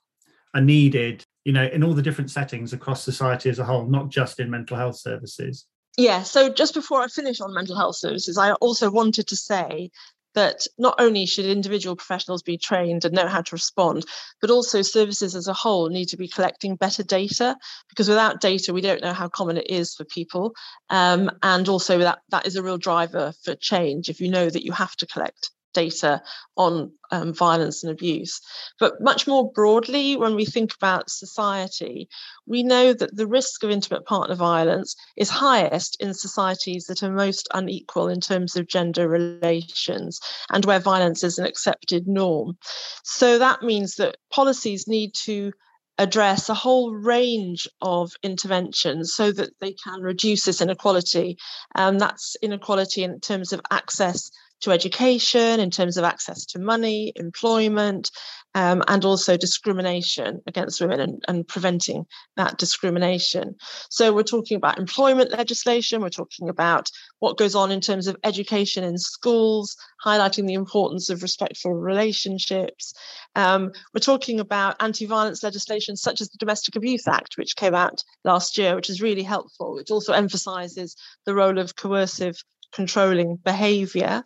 are 0.57 0.63
needed 0.63 1.23
you 1.45 1.53
know 1.53 1.65
in 1.67 1.85
all 1.85 1.93
the 1.93 2.03
different 2.03 2.31
settings 2.31 2.73
across 2.73 3.05
society 3.05 3.51
as 3.51 3.59
a 3.59 3.65
whole 3.65 3.87
not 3.87 4.09
just 4.09 4.41
in 4.41 4.51
mental 4.51 4.77
health 4.77 4.97
services 4.97 5.67
yeah 5.99 6.23
so 6.23 6.49
just 6.49 6.73
before 6.73 7.03
i 7.03 7.07
finish 7.09 7.41
on 7.41 7.53
mental 7.53 7.77
health 7.77 7.97
services 7.97 8.39
i 8.39 8.53
also 8.53 8.91
wanted 8.91 9.27
to 9.27 9.37
say 9.37 9.91
that 10.35 10.67
not 10.77 10.95
only 11.01 11.25
should 11.25 11.47
individual 11.47 11.97
professionals 11.97 12.43
be 12.43 12.59
trained 12.59 13.05
and 13.05 13.15
know 13.15 13.27
how 13.27 13.41
to 13.41 13.55
respond, 13.55 14.05
but 14.43 14.51
also 14.51 14.83
services 14.83 15.35
as 15.35 15.49
a 15.49 15.55
whole 15.55 15.89
need 15.89 16.05
to 16.09 16.19
be 16.19 16.29
collecting 16.29 16.77
better 16.77 17.03
data 17.03 17.57
because 17.89 18.07
without 18.07 18.43
data, 18.43 18.75
we 18.75 18.83
don't 18.83 19.03
know 19.03 19.15
how 19.15 19.29
common 19.29 19.57
it 19.57 19.71
is 19.71 19.95
for 19.95 20.05
people. 20.05 20.55
Um, 20.91 21.31
and 21.43 21.67
also 21.71 21.99
that, 22.01 22.19
that 22.29 22.47
is 22.47 22.55
a 22.55 22.63
real 22.63 22.77
driver 22.77 23.33
for 23.45 23.55
change 23.55 24.11
if 24.11 24.21
you 24.21 24.29
know 24.29 24.51
that 24.51 24.63
you 24.63 24.73
have 24.73 24.95
to 24.97 25.07
collect 25.07 25.51
data 25.73 26.23
on 26.57 26.93
um, 27.11 27.33
violence 27.33 27.83
and 27.83 27.93
abuse. 27.93 28.41
But 28.81 29.01
much 29.01 29.27
more 29.27 29.51
broadly, 29.53 30.17
when 30.17 30.35
we 30.35 30.45
think 30.45 30.75
about 30.75 31.11
society, 31.11 32.09
we 32.47 32.63
know 32.63 32.93
that 32.93 33.15
the 33.15 33.27
risk 33.27 33.63
of 33.63 33.71
intimate 33.71 34.07
partner 34.07 34.35
violence 34.35 34.97
is 35.17 35.31
highest 35.31 35.97
in 36.01 36.15
societies 36.15 36.87
that 36.87 37.03
are 37.03 37.13
most 37.13 37.49
unequal 37.55 38.09
in 38.09 38.21
terms 38.21 38.57
of 38.57 38.69
gender 38.69 39.09
relations 39.09 40.21
and 40.51 40.65
where 40.65 40.81
violence 40.81 41.23
is 41.23 41.39
an 41.39 41.47
accepted 41.47 42.09
norm. 42.09 42.57
So 43.05 43.39
that 43.39 43.63
means 43.63 43.97
that 43.97 44.17
policies 44.31 44.89
need 44.89 45.13
to 45.25 45.53
address 45.99 46.49
a 46.49 46.55
whole 46.55 46.95
range 46.95 47.67
of 47.81 48.13
interventions 48.23 49.15
so 49.15 49.33
that 49.33 49.51
they 49.61 49.73
can 49.73 50.01
reduce 50.03 50.45
this 50.45 50.61
inequality. 50.61 51.39
Um, 51.75 51.99
that's 51.99 52.37
inequality 52.43 53.03
in 53.03 53.21
terms 53.21 53.53
of 53.53 53.63
access 53.71 54.31
to 54.61 54.71
education, 54.71 55.61
in 55.61 55.71
terms 55.71 55.97
of 55.97 56.05
access 56.05 56.45
to 56.47 56.59
money, 56.59 57.13
employment, 57.17 58.11
um, 58.55 58.83
and 58.89 59.05
also 59.05 59.37
discrimination 59.37 60.41
against 60.47 60.81
women 60.81 60.99
and, 60.99 61.25
and, 61.29 61.47
preventing 61.47 62.07
that 62.37 62.57
discrimination. 62.57 63.55
So, 63.91 64.15
we're 64.15 64.23
talking 64.23 64.57
about 64.57 64.79
employment 64.79 65.31
legislation, 65.31 66.01
we're 66.01 66.09
talking 66.09 66.49
about 66.49 66.91
what 67.19 67.37
goes 67.37 67.55
on 67.55 67.71
in 67.71 67.83
terms 67.83 68.07
of 68.07 68.17
education 68.25 68.83
in 68.83 68.97
schools, 68.97 69.77
highlighting 70.03 70.47
the 70.47 70.55
importance 70.55 71.11
of 71.11 71.23
respectful 71.23 71.75
relationships. 71.75 72.95
Um, 73.35 73.73
we're 73.93 74.01
talking 74.01 74.41
about 74.41 74.77
anti 74.81 75.05
violence 75.05 75.43
legislation 75.43 75.95
such 75.95 76.23
as 76.23 76.31
the 76.31 76.39
Domestic 76.39 76.77
Abuse 76.77 77.07
Act, 77.07 77.37
which 77.37 77.57
came 77.57 77.75
out 77.75 78.03
last 78.25 78.57
year, 78.57 78.75
which 78.75 78.89
is 78.89 79.03
really 79.03 79.23
helpful. 79.23 79.79
It 79.79 79.91
also 79.91 80.15
emphasizes 80.15 80.97
the 81.27 81.35
role 81.35 81.59
of 81.59 81.77
coercive 81.77 82.43
controlling 82.73 83.37
behavior. 83.37 84.23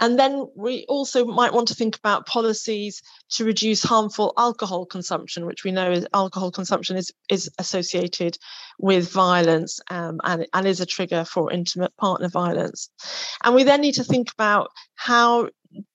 And 0.00 0.18
then 0.18 0.48
we 0.56 0.84
also 0.88 1.24
might 1.24 1.52
want 1.52 1.68
to 1.68 1.74
think 1.74 1.96
about 1.96 2.26
policies 2.26 3.00
to 3.30 3.44
reduce 3.44 3.82
harmful 3.82 4.32
alcohol 4.36 4.86
consumption, 4.86 5.46
which 5.46 5.62
we 5.62 5.70
know 5.70 5.92
is 5.92 6.06
alcohol 6.12 6.50
consumption 6.50 6.96
is, 6.96 7.12
is 7.30 7.48
associated 7.58 8.36
with 8.78 9.12
violence 9.12 9.78
um, 9.90 10.20
and, 10.24 10.48
and 10.52 10.66
is 10.66 10.80
a 10.80 10.86
trigger 10.86 11.24
for 11.24 11.52
intimate 11.52 11.96
partner 11.96 12.28
violence. 12.28 12.90
And 13.44 13.54
we 13.54 13.62
then 13.62 13.82
need 13.82 13.94
to 13.94 14.04
think 14.04 14.32
about 14.32 14.70
how 14.96 15.50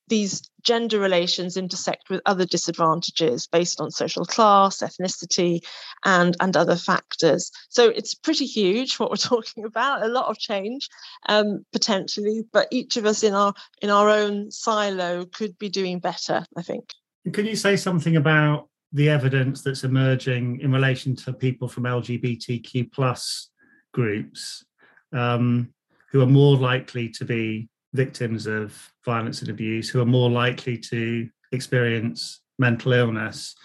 these 0.09 0.49
gender 0.61 0.99
relations 0.99 1.55
intersect 1.55 2.09
with 2.09 2.21
other 2.25 2.45
disadvantages 2.45 3.47
based 3.47 3.79
on 3.79 3.91
social 3.91 4.25
class, 4.25 4.79
ethnicity, 4.79 5.61
and, 6.03 6.35
and 6.39 6.57
other 6.57 6.75
factors. 6.75 7.51
So 7.69 7.89
it's 7.89 8.13
pretty 8.13 8.45
huge 8.45 8.99
what 8.99 9.09
we're 9.09 9.15
talking 9.17 9.65
about, 9.65 10.03
a 10.03 10.07
lot 10.07 10.27
of 10.27 10.37
change 10.37 10.89
um, 11.27 11.65
potentially, 11.71 12.43
but 12.51 12.67
each 12.71 12.97
of 12.97 13.05
us 13.05 13.23
in 13.23 13.33
our 13.33 13.53
in 13.81 13.89
our 13.89 14.09
own 14.09 14.51
silo 14.51 15.25
could 15.25 15.57
be 15.57 15.69
doing 15.69 15.99
better, 15.99 16.45
I 16.57 16.61
think. 16.61 16.89
Can 17.31 17.45
you 17.45 17.55
say 17.55 17.75
something 17.75 18.15
about 18.15 18.67
the 18.91 19.09
evidence 19.09 19.61
that's 19.61 19.83
emerging 19.83 20.61
in 20.61 20.71
relation 20.71 21.15
to 21.15 21.31
people 21.31 21.67
from 21.67 21.83
LGBTQ 21.83 22.91
plus 22.91 23.49
groups 23.93 24.65
um, 25.13 25.69
who 26.11 26.21
are 26.21 26.27
more 26.27 26.57
likely 26.57 27.09
to 27.09 27.25
be 27.25 27.69
victims 27.93 28.47
of 28.47 28.91
violence 29.03 29.41
and 29.41 29.49
abuse 29.49 29.89
who 29.89 30.01
are 30.01 30.05
more 30.05 30.29
likely 30.29 30.77
to 30.77 31.27
experience 31.51 32.41
mental 32.57 32.93
illness. 32.93 33.55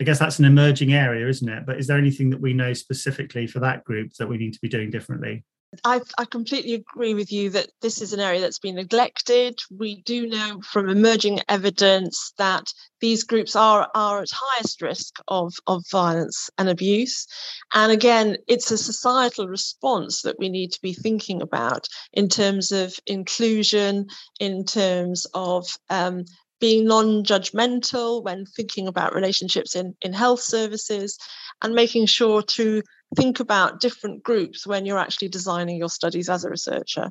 I 0.00 0.04
guess 0.04 0.18
that's 0.18 0.38
an 0.38 0.44
emerging 0.44 0.92
area, 0.92 1.28
isn't 1.28 1.48
it? 1.48 1.64
But 1.64 1.78
is 1.78 1.86
there 1.86 1.98
anything 1.98 2.30
that 2.30 2.40
we 2.40 2.52
know 2.52 2.72
specifically 2.72 3.46
for 3.46 3.60
that 3.60 3.84
group 3.84 4.12
that 4.18 4.28
we 4.28 4.36
need 4.36 4.52
to 4.52 4.60
be 4.60 4.68
doing 4.68 4.90
differently? 4.90 5.44
I, 5.84 6.00
I, 6.18 6.26
completely 6.26 6.74
agree 6.74 7.14
with 7.14 7.32
you 7.32 7.48
that 7.50 7.70
this 7.80 8.02
is 8.02 8.12
an 8.12 8.20
area 8.20 8.40
that's 8.40 8.58
been 8.58 8.74
neglected. 8.74 9.58
We 9.70 10.02
do 10.02 10.26
know 10.26 10.60
from 10.60 10.90
emerging 10.90 11.40
evidence 11.48 12.34
that 12.36 12.64
these 13.00 13.24
groups 13.24 13.56
are, 13.56 13.88
are 13.94 14.20
at 14.20 14.28
highest 14.30 14.82
risk 14.82 15.16
of, 15.28 15.54
of 15.66 15.82
violence 15.90 16.50
and 16.58 16.68
abuse. 16.68 17.26
And 17.72 17.90
again, 17.90 18.36
it's 18.48 18.70
a 18.70 18.76
societal 18.76 19.48
response 19.48 20.22
that 20.22 20.38
we 20.38 20.50
need 20.50 20.72
to 20.72 20.80
be 20.82 20.92
thinking 20.92 21.40
about 21.40 21.88
in 22.12 22.28
terms 22.28 22.70
of 22.70 22.94
inclusion, 23.06 24.08
in 24.38 24.64
terms 24.64 25.26
of 25.32 25.66
um, 25.88 26.26
being 26.62 26.86
non-judgmental 26.86 28.22
when 28.22 28.46
thinking 28.46 28.86
about 28.86 29.16
relationships 29.16 29.74
in, 29.74 29.96
in 30.00 30.12
health 30.12 30.38
services 30.38 31.18
and 31.60 31.74
making 31.74 32.06
sure 32.06 32.40
to 32.40 32.80
think 33.16 33.40
about 33.40 33.80
different 33.80 34.22
groups 34.22 34.64
when 34.64 34.86
you're 34.86 34.96
actually 34.96 35.26
designing 35.26 35.76
your 35.76 35.88
studies 35.88 36.28
as 36.28 36.44
a 36.44 36.50
researcher. 36.50 37.10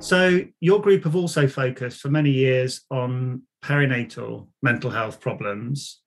So, 0.00 0.40
your 0.60 0.82
group 0.82 1.04
have 1.04 1.16
also 1.16 1.48
focused 1.48 2.02
for 2.02 2.10
many 2.10 2.30
years 2.30 2.82
on 2.90 3.44
perinatal 3.64 4.48
mental 4.60 4.90
health 4.90 5.18
problems. 5.18 6.02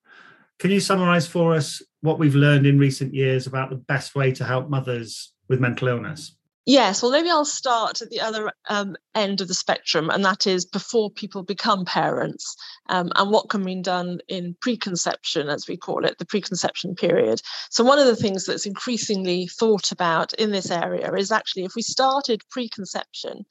Can 0.60 0.70
you 0.70 0.80
summarize 0.80 1.28
for 1.28 1.56
us 1.56 1.82
what 2.02 2.20
we've 2.20 2.36
learned 2.36 2.68
in 2.68 2.78
recent 2.78 3.16
years 3.16 3.48
about 3.48 3.72
the 3.72 3.78
best 3.78 4.14
way 4.14 4.32
to 4.34 4.46
help 4.46 4.70
mothers 4.70 5.34
with 5.50 5.60
mental 5.60 5.88
illness? 5.88 6.38
Yes, 6.68 7.02
well, 7.02 7.12
maybe 7.12 7.30
I'll 7.30 7.44
start 7.44 8.04
at 8.04 8.12
the 8.12 8.22
other 8.22 8.52
um, 8.70 8.96
end 9.16 9.42
of 9.42 9.48
the 9.48 9.54
spectrum, 9.56 10.12
and 10.12 10.24
that 10.24 10.46
is 10.46 10.64
before 10.64 11.10
people 11.10 11.42
become 11.42 11.86
parents, 11.86 12.56
um, 12.88 13.12
and 13.16 13.32
what 13.32 13.50
can 13.50 13.64
be 13.64 13.82
done 13.82 14.20
in 14.28 14.56
preconception, 14.62 15.50
as 15.50 15.68
we 15.68 15.76
call 15.76 16.06
it, 16.06 16.20
the 16.20 16.26
preconception 16.26 16.94
period. 16.94 17.42
So, 17.72 17.84
one 17.84 17.98
of 17.98 18.06
the 18.06 18.16
things 18.16 18.46
that's 18.46 18.68
increasingly 18.68 19.48
thought 19.48 19.92
about 19.92 20.34
in 20.36 20.52
this 20.52 20.70
area 20.70 21.12
is 21.14 21.32
actually 21.32 21.64
if 21.64 21.74
we 21.76 21.82
started 21.82 22.44
preconception, 22.52 23.44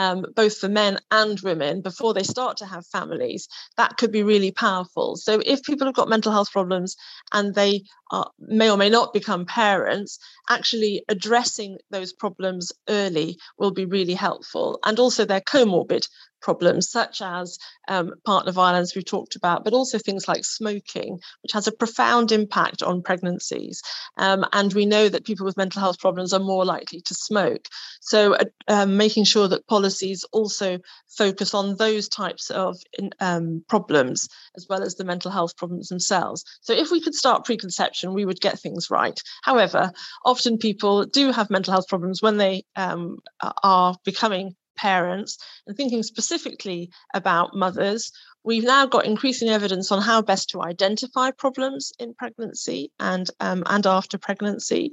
um, 0.00 0.24
both 0.34 0.56
for 0.56 0.68
men 0.68 0.98
and 1.10 1.38
women, 1.40 1.82
before 1.82 2.14
they 2.14 2.22
start 2.22 2.56
to 2.56 2.66
have 2.66 2.86
families, 2.86 3.48
that 3.76 3.98
could 3.98 4.10
be 4.10 4.22
really 4.22 4.50
powerful. 4.50 5.16
So, 5.16 5.42
if 5.44 5.62
people 5.62 5.86
have 5.86 5.94
got 5.94 6.08
mental 6.08 6.32
health 6.32 6.50
problems 6.50 6.96
and 7.32 7.54
they 7.54 7.82
are, 8.10 8.30
may 8.38 8.70
or 8.70 8.78
may 8.78 8.88
not 8.88 9.12
become 9.12 9.44
parents, 9.44 10.18
actually 10.48 11.04
addressing 11.10 11.76
those 11.90 12.14
problems 12.14 12.72
early 12.88 13.36
will 13.58 13.72
be 13.72 13.84
really 13.84 14.14
helpful. 14.14 14.78
And 14.86 14.98
also, 14.98 15.26
their 15.26 15.42
comorbid 15.42 16.08
problems 16.40 16.90
such 16.90 17.22
as 17.22 17.58
um, 17.88 18.12
partner 18.24 18.52
violence 18.52 18.94
we've 18.94 19.04
talked 19.04 19.36
about 19.36 19.64
but 19.64 19.72
also 19.72 19.98
things 19.98 20.28
like 20.28 20.44
smoking 20.44 21.18
which 21.42 21.52
has 21.52 21.66
a 21.66 21.72
profound 21.72 22.32
impact 22.32 22.82
on 22.82 23.02
pregnancies. 23.02 23.82
Um, 24.16 24.44
and 24.52 24.72
we 24.72 24.86
know 24.86 25.08
that 25.08 25.24
people 25.24 25.46
with 25.46 25.56
mental 25.56 25.80
health 25.80 25.98
problems 25.98 26.32
are 26.32 26.40
more 26.40 26.64
likely 26.64 27.00
to 27.02 27.14
smoke. 27.14 27.66
So 28.00 28.34
uh, 28.34 28.44
um, 28.68 28.96
making 28.96 29.24
sure 29.24 29.48
that 29.48 29.66
policies 29.66 30.24
also 30.32 30.78
focus 31.08 31.54
on 31.54 31.76
those 31.76 32.08
types 32.08 32.50
of 32.50 32.76
um, 33.20 33.64
problems 33.68 34.28
as 34.56 34.66
well 34.68 34.82
as 34.82 34.94
the 34.94 35.04
mental 35.04 35.30
health 35.30 35.56
problems 35.56 35.88
themselves. 35.88 36.44
So 36.60 36.72
if 36.72 36.90
we 36.90 37.00
could 37.00 37.14
start 37.14 37.44
preconception 37.44 38.14
we 38.14 38.24
would 38.24 38.40
get 38.40 38.58
things 38.58 38.90
right. 38.90 39.18
However 39.42 39.92
often 40.24 40.58
people 40.58 41.04
do 41.06 41.32
have 41.32 41.50
mental 41.50 41.72
health 41.72 41.88
problems 41.88 42.22
when 42.22 42.36
they 42.36 42.64
um, 42.76 43.18
are 43.62 43.96
becoming 44.04 44.54
parents 44.80 45.38
and 45.66 45.76
thinking 45.76 46.02
specifically 46.02 46.90
about 47.14 47.54
mothers, 47.54 48.12
we've 48.44 48.64
now 48.64 48.86
got 48.86 49.04
increasing 49.04 49.48
evidence 49.48 49.92
on 49.92 50.00
how 50.00 50.22
best 50.22 50.48
to 50.50 50.62
identify 50.62 51.30
problems 51.30 51.92
in 51.98 52.14
pregnancy 52.14 52.90
and 52.98 53.28
um, 53.40 53.62
and 53.66 53.86
after 53.86 54.18
pregnancy. 54.18 54.92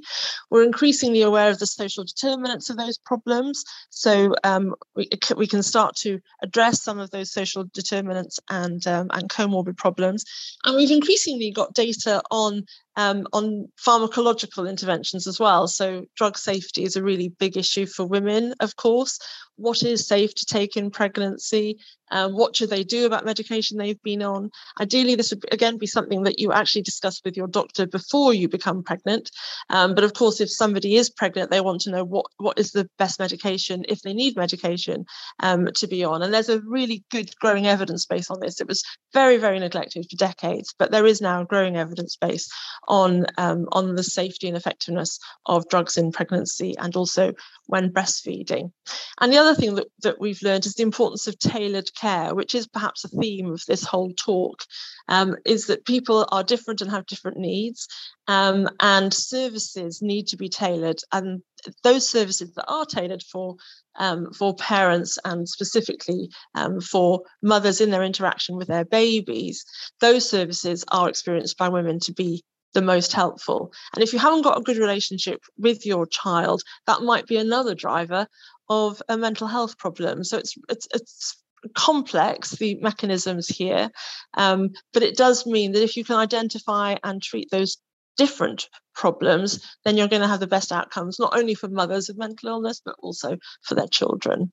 We're 0.50 0.64
increasingly 0.64 1.22
aware 1.22 1.50
of 1.50 1.58
the 1.58 1.66
social 1.66 2.04
determinants 2.04 2.70
of 2.70 2.76
those 2.76 2.98
problems, 2.98 3.64
so 3.90 4.34
um, 4.44 4.74
we, 4.94 5.08
we 5.36 5.46
can 5.46 5.62
start 5.62 5.96
to 5.96 6.20
address 6.42 6.82
some 6.82 6.98
of 6.98 7.10
those 7.10 7.32
social 7.32 7.64
determinants 7.72 8.38
and 8.50 8.86
um, 8.86 9.08
and 9.12 9.28
comorbid 9.28 9.76
problems. 9.76 10.24
And 10.64 10.76
we've 10.76 10.90
increasingly 10.90 11.50
got 11.50 11.74
data 11.74 12.22
on 12.30 12.64
um, 12.98 13.28
on 13.32 13.68
pharmacological 13.78 14.68
interventions 14.68 15.28
as 15.28 15.38
well. 15.38 15.68
So, 15.68 16.04
drug 16.16 16.36
safety 16.36 16.82
is 16.82 16.96
a 16.96 17.02
really 17.02 17.28
big 17.28 17.56
issue 17.56 17.86
for 17.86 18.04
women, 18.04 18.54
of 18.58 18.74
course. 18.74 19.20
What 19.54 19.82
is 19.82 20.06
safe 20.06 20.34
to 20.34 20.44
take 20.44 20.76
in 20.76 20.90
pregnancy? 20.90 21.78
Um, 22.10 22.32
what 22.32 22.56
should 22.56 22.70
they 22.70 22.84
do 22.84 23.06
about 23.06 23.24
medication 23.24 23.76
they've 23.76 24.02
been 24.02 24.22
on? 24.22 24.50
Ideally, 24.80 25.14
this 25.14 25.30
would 25.30 25.44
again 25.52 25.78
be 25.78 25.86
something 25.86 26.22
that 26.22 26.38
you 26.38 26.52
actually 26.52 26.82
discuss 26.82 27.20
with 27.24 27.36
your 27.36 27.48
doctor 27.48 27.86
before 27.86 28.32
you 28.32 28.48
become 28.48 28.82
pregnant. 28.82 29.30
Um, 29.68 29.94
but 29.94 30.04
of 30.04 30.14
course, 30.14 30.40
if 30.40 30.50
somebody 30.50 30.96
is 30.96 31.10
pregnant, 31.10 31.50
they 31.50 31.60
want 31.60 31.82
to 31.82 31.90
know 31.90 32.04
what, 32.04 32.26
what 32.38 32.58
is 32.58 32.72
the 32.72 32.88
best 32.98 33.18
medication 33.18 33.84
if 33.88 34.02
they 34.02 34.14
need 34.14 34.36
medication 34.36 35.04
um, 35.40 35.68
to 35.74 35.86
be 35.86 36.04
on. 36.04 36.22
And 36.22 36.32
there's 36.32 36.48
a 36.48 36.60
really 36.60 37.04
good 37.10 37.30
growing 37.40 37.66
evidence 37.66 38.06
base 38.06 38.30
on 38.30 38.40
this. 38.40 38.60
It 38.60 38.68
was 38.68 38.82
very, 39.12 39.36
very 39.36 39.58
neglected 39.58 40.06
for 40.08 40.16
decades, 40.16 40.74
but 40.78 40.90
there 40.90 41.06
is 41.06 41.20
now 41.20 41.42
a 41.42 41.46
growing 41.46 41.76
evidence 41.76 42.16
base 42.16 42.48
on 42.88 43.26
um, 43.36 43.68
on 43.72 43.94
the 43.94 44.02
safety 44.02 44.48
and 44.48 44.56
effectiveness 44.56 45.20
of 45.46 45.68
drugs 45.68 45.96
in 45.96 46.10
pregnancy 46.10 46.74
and 46.78 46.96
also 46.96 47.34
when 47.66 47.92
breastfeeding. 47.92 48.72
And 49.20 49.32
the 49.32 49.36
other 49.36 49.54
thing 49.54 49.74
that, 49.74 49.88
that 50.02 50.18
we've 50.18 50.42
learned 50.42 50.66
is 50.66 50.74
the 50.74 50.82
importance 50.82 51.26
of 51.26 51.38
tailored 51.38 51.94
care, 51.94 52.34
which 52.34 52.54
is 52.54 52.66
perhaps 52.66 53.04
a 53.04 53.08
theme 53.08 53.52
of 53.52 53.62
this 53.68 53.84
whole 53.84 54.12
talk, 54.14 54.64
um, 55.08 55.36
is 55.44 55.66
that 55.66 55.84
people 55.84 56.26
are 56.32 56.42
different 56.42 56.80
and 56.80 56.90
have 56.90 57.06
different 57.06 57.36
needs, 57.36 57.86
um, 58.26 58.68
and 58.80 59.12
services 59.12 60.00
need 60.00 60.28
to 60.28 60.36
be 60.36 60.48
tailored. 60.48 61.00
And 61.12 61.42
those 61.84 62.08
services 62.08 62.54
that 62.54 62.66
are 62.68 62.86
tailored 62.86 63.22
for 63.22 63.56
um, 63.98 64.32
for 64.32 64.54
parents 64.54 65.18
and 65.24 65.48
specifically 65.48 66.30
um, 66.54 66.80
for 66.80 67.22
mothers 67.42 67.80
in 67.80 67.90
their 67.90 68.04
interaction 68.04 68.56
with 68.56 68.68
their 68.68 68.84
babies, 68.84 69.64
those 70.00 70.28
services 70.28 70.84
are 70.88 71.08
experienced 71.08 71.58
by 71.58 71.68
women 71.68 71.98
to 72.00 72.12
be 72.12 72.44
the 72.74 72.82
most 72.82 73.12
helpful. 73.12 73.72
And 73.94 74.02
if 74.02 74.12
you 74.12 74.18
haven't 74.18 74.42
got 74.42 74.58
a 74.58 74.62
good 74.62 74.78
relationship 74.78 75.40
with 75.56 75.86
your 75.86 76.06
child, 76.06 76.62
that 76.86 77.02
might 77.02 77.26
be 77.26 77.36
another 77.36 77.74
driver 77.74 78.26
of 78.68 79.02
a 79.08 79.16
mental 79.16 79.46
health 79.46 79.78
problem. 79.78 80.24
So 80.24 80.38
it's 80.38 80.54
it's 80.68 80.88
it's 80.92 81.42
complex 81.74 82.52
the 82.52 82.76
mechanisms 82.80 83.48
here, 83.48 83.90
um, 84.34 84.70
but 84.92 85.02
it 85.02 85.16
does 85.16 85.46
mean 85.46 85.72
that 85.72 85.82
if 85.82 85.96
you 85.96 86.04
can 86.04 86.16
identify 86.16 86.96
and 87.02 87.22
treat 87.22 87.50
those 87.50 87.78
different 88.16 88.68
problems, 88.94 89.64
then 89.84 89.96
you're 89.96 90.08
going 90.08 90.22
to 90.22 90.28
have 90.28 90.40
the 90.40 90.46
best 90.46 90.72
outcomes, 90.72 91.18
not 91.18 91.36
only 91.36 91.54
for 91.54 91.68
mothers 91.68 92.08
with 92.08 92.18
mental 92.18 92.50
illness, 92.50 92.82
but 92.84 92.96
also 92.98 93.38
for 93.62 93.74
their 93.74 93.86
children. 93.86 94.52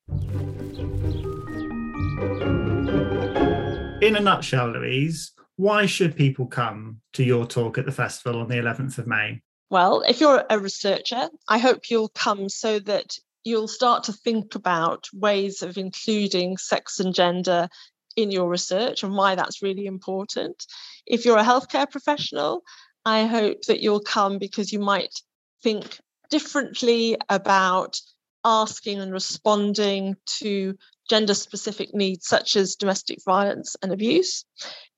In 4.02 4.16
a 4.16 4.20
nutshell, 4.20 4.72
Louise, 4.72 5.32
why 5.58 5.86
should 5.86 6.16
people 6.16 6.46
come 6.46 7.02
to 7.14 7.24
your 7.24 7.46
talk 7.46 7.78
at 7.78 7.86
the 7.86 7.92
festival 7.92 8.42
on 8.42 8.48
the 8.48 8.56
11th 8.56 8.98
of 8.98 9.08
May? 9.08 9.42
Well, 9.70 10.02
if 10.02 10.20
you're 10.20 10.44
a 10.50 10.60
researcher, 10.60 11.30
I 11.48 11.58
hope 11.58 11.90
you'll 11.90 12.10
come 12.10 12.50
so 12.50 12.80
that 12.80 13.18
you'll 13.44 13.68
start 13.68 14.04
to 14.06 14.14
think 14.14 14.56
about 14.56 15.08
ways 15.14 15.62
of 15.62 15.78
including 15.78 16.58
sex 16.58 17.00
and 17.00 17.14
gender 17.14 17.70
in 18.16 18.32
your 18.32 18.50
research 18.50 19.04
and 19.04 19.16
why 19.16 19.36
that's 19.36 19.62
really 19.62 19.86
important. 19.86 20.66
If 21.06 21.26
you're 21.26 21.38
a 21.38 21.44
healthcare 21.44 21.90
professional, 21.90 22.64
I 23.06 23.26
hope 23.26 23.64
that 23.64 23.82
you'll 23.82 24.02
come 24.02 24.40
because 24.40 24.72
you 24.72 24.80
might 24.80 25.14
think 25.62 26.00
differently 26.30 27.18
about 27.30 28.00
asking 28.44 29.00
and 29.00 29.12
responding 29.12 30.16
to 30.26 30.76
gender 31.10 31.34
specific 31.34 31.94
needs 31.94 32.28
such 32.28 32.56
as 32.56 32.76
domestic 32.76 33.20
violence 33.26 33.76
and 33.82 33.92
abuse. 33.92 34.46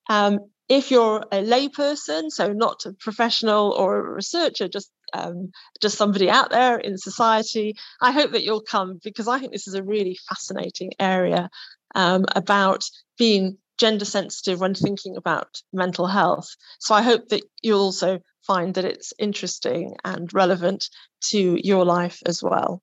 Um, 0.09 0.39
if 0.69 0.91
you're 0.91 1.23
a 1.31 1.37
layperson, 1.37 2.29
so 2.29 2.51
not 2.51 2.85
a 2.85 2.93
professional 2.93 3.71
or 3.71 3.97
a 3.97 4.13
researcher, 4.13 4.67
just 4.67 4.91
um, 5.13 5.51
just 5.81 5.97
somebody 5.97 6.29
out 6.29 6.49
there 6.49 6.77
in 6.77 6.97
society, 6.97 7.75
I 8.01 8.11
hope 8.11 8.31
that 8.31 8.43
you'll 8.43 8.61
come 8.61 8.99
because 9.03 9.27
I 9.27 9.39
think 9.39 9.53
this 9.53 9.67
is 9.67 9.73
a 9.73 9.83
really 9.83 10.17
fascinating 10.27 10.91
area 10.99 11.49
um, 11.95 12.25
about 12.35 12.83
being 13.17 13.57
gender 13.77 14.05
sensitive 14.05 14.59
when 14.59 14.73
thinking 14.73 15.15
about 15.15 15.61
mental 15.71 16.07
health. 16.07 16.49
So 16.79 16.95
I 16.95 17.01
hope 17.03 17.29
that 17.29 17.43
you'll 17.61 17.81
also 17.81 18.19
find 18.45 18.73
that 18.73 18.85
it's 18.85 19.13
interesting 19.19 19.95
and 20.03 20.33
relevant 20.33 20.89
to 21.29 21.57
your 21.63 21.85
life 21.85 22.19
as 22.25 22.41
well. 22.41 22.81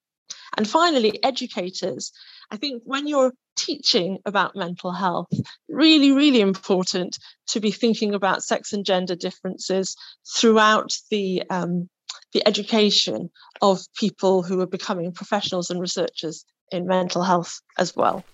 And 0.57 0.69
finally, 0.69 1.23
educators. 1.23 2.13
I 2.51 2.57
think 2.57 2.83
when 2.85 3.07
you're 3.07 3.33
teaching 3.57 4.19
about 4.27 4.57
mental 4.57 4.93
health, 4.93 5.29
really, 5.69 6.13
really 6.13 6.41
important 6.41 7.19
to 7.49 7.61
be 7.61 7.71
thinking 7.71 8.15
about 8.15 8.43
sex 8.43 8.73
and 8.73 8.85
gender 8.85 9.17
differences 9.17 9.97
throughout 10.37 10.93
the 11.11 11.43
um, 11.51 11.89
the 12.33 12.47
education 12.47 13.31
of 13.63 13.81
people 13.97 14.43
who 14.43 14.61
are 14.61 14.67
becoming 14.67 15.13
professionals 15.13 15.71
and 15.71 15.81
researchers 15.81 16.45
in 16.71 16.87
mental 16.87 17.23
health 17.23 17.61
as 17.79 17.95
well. 17.97 18.25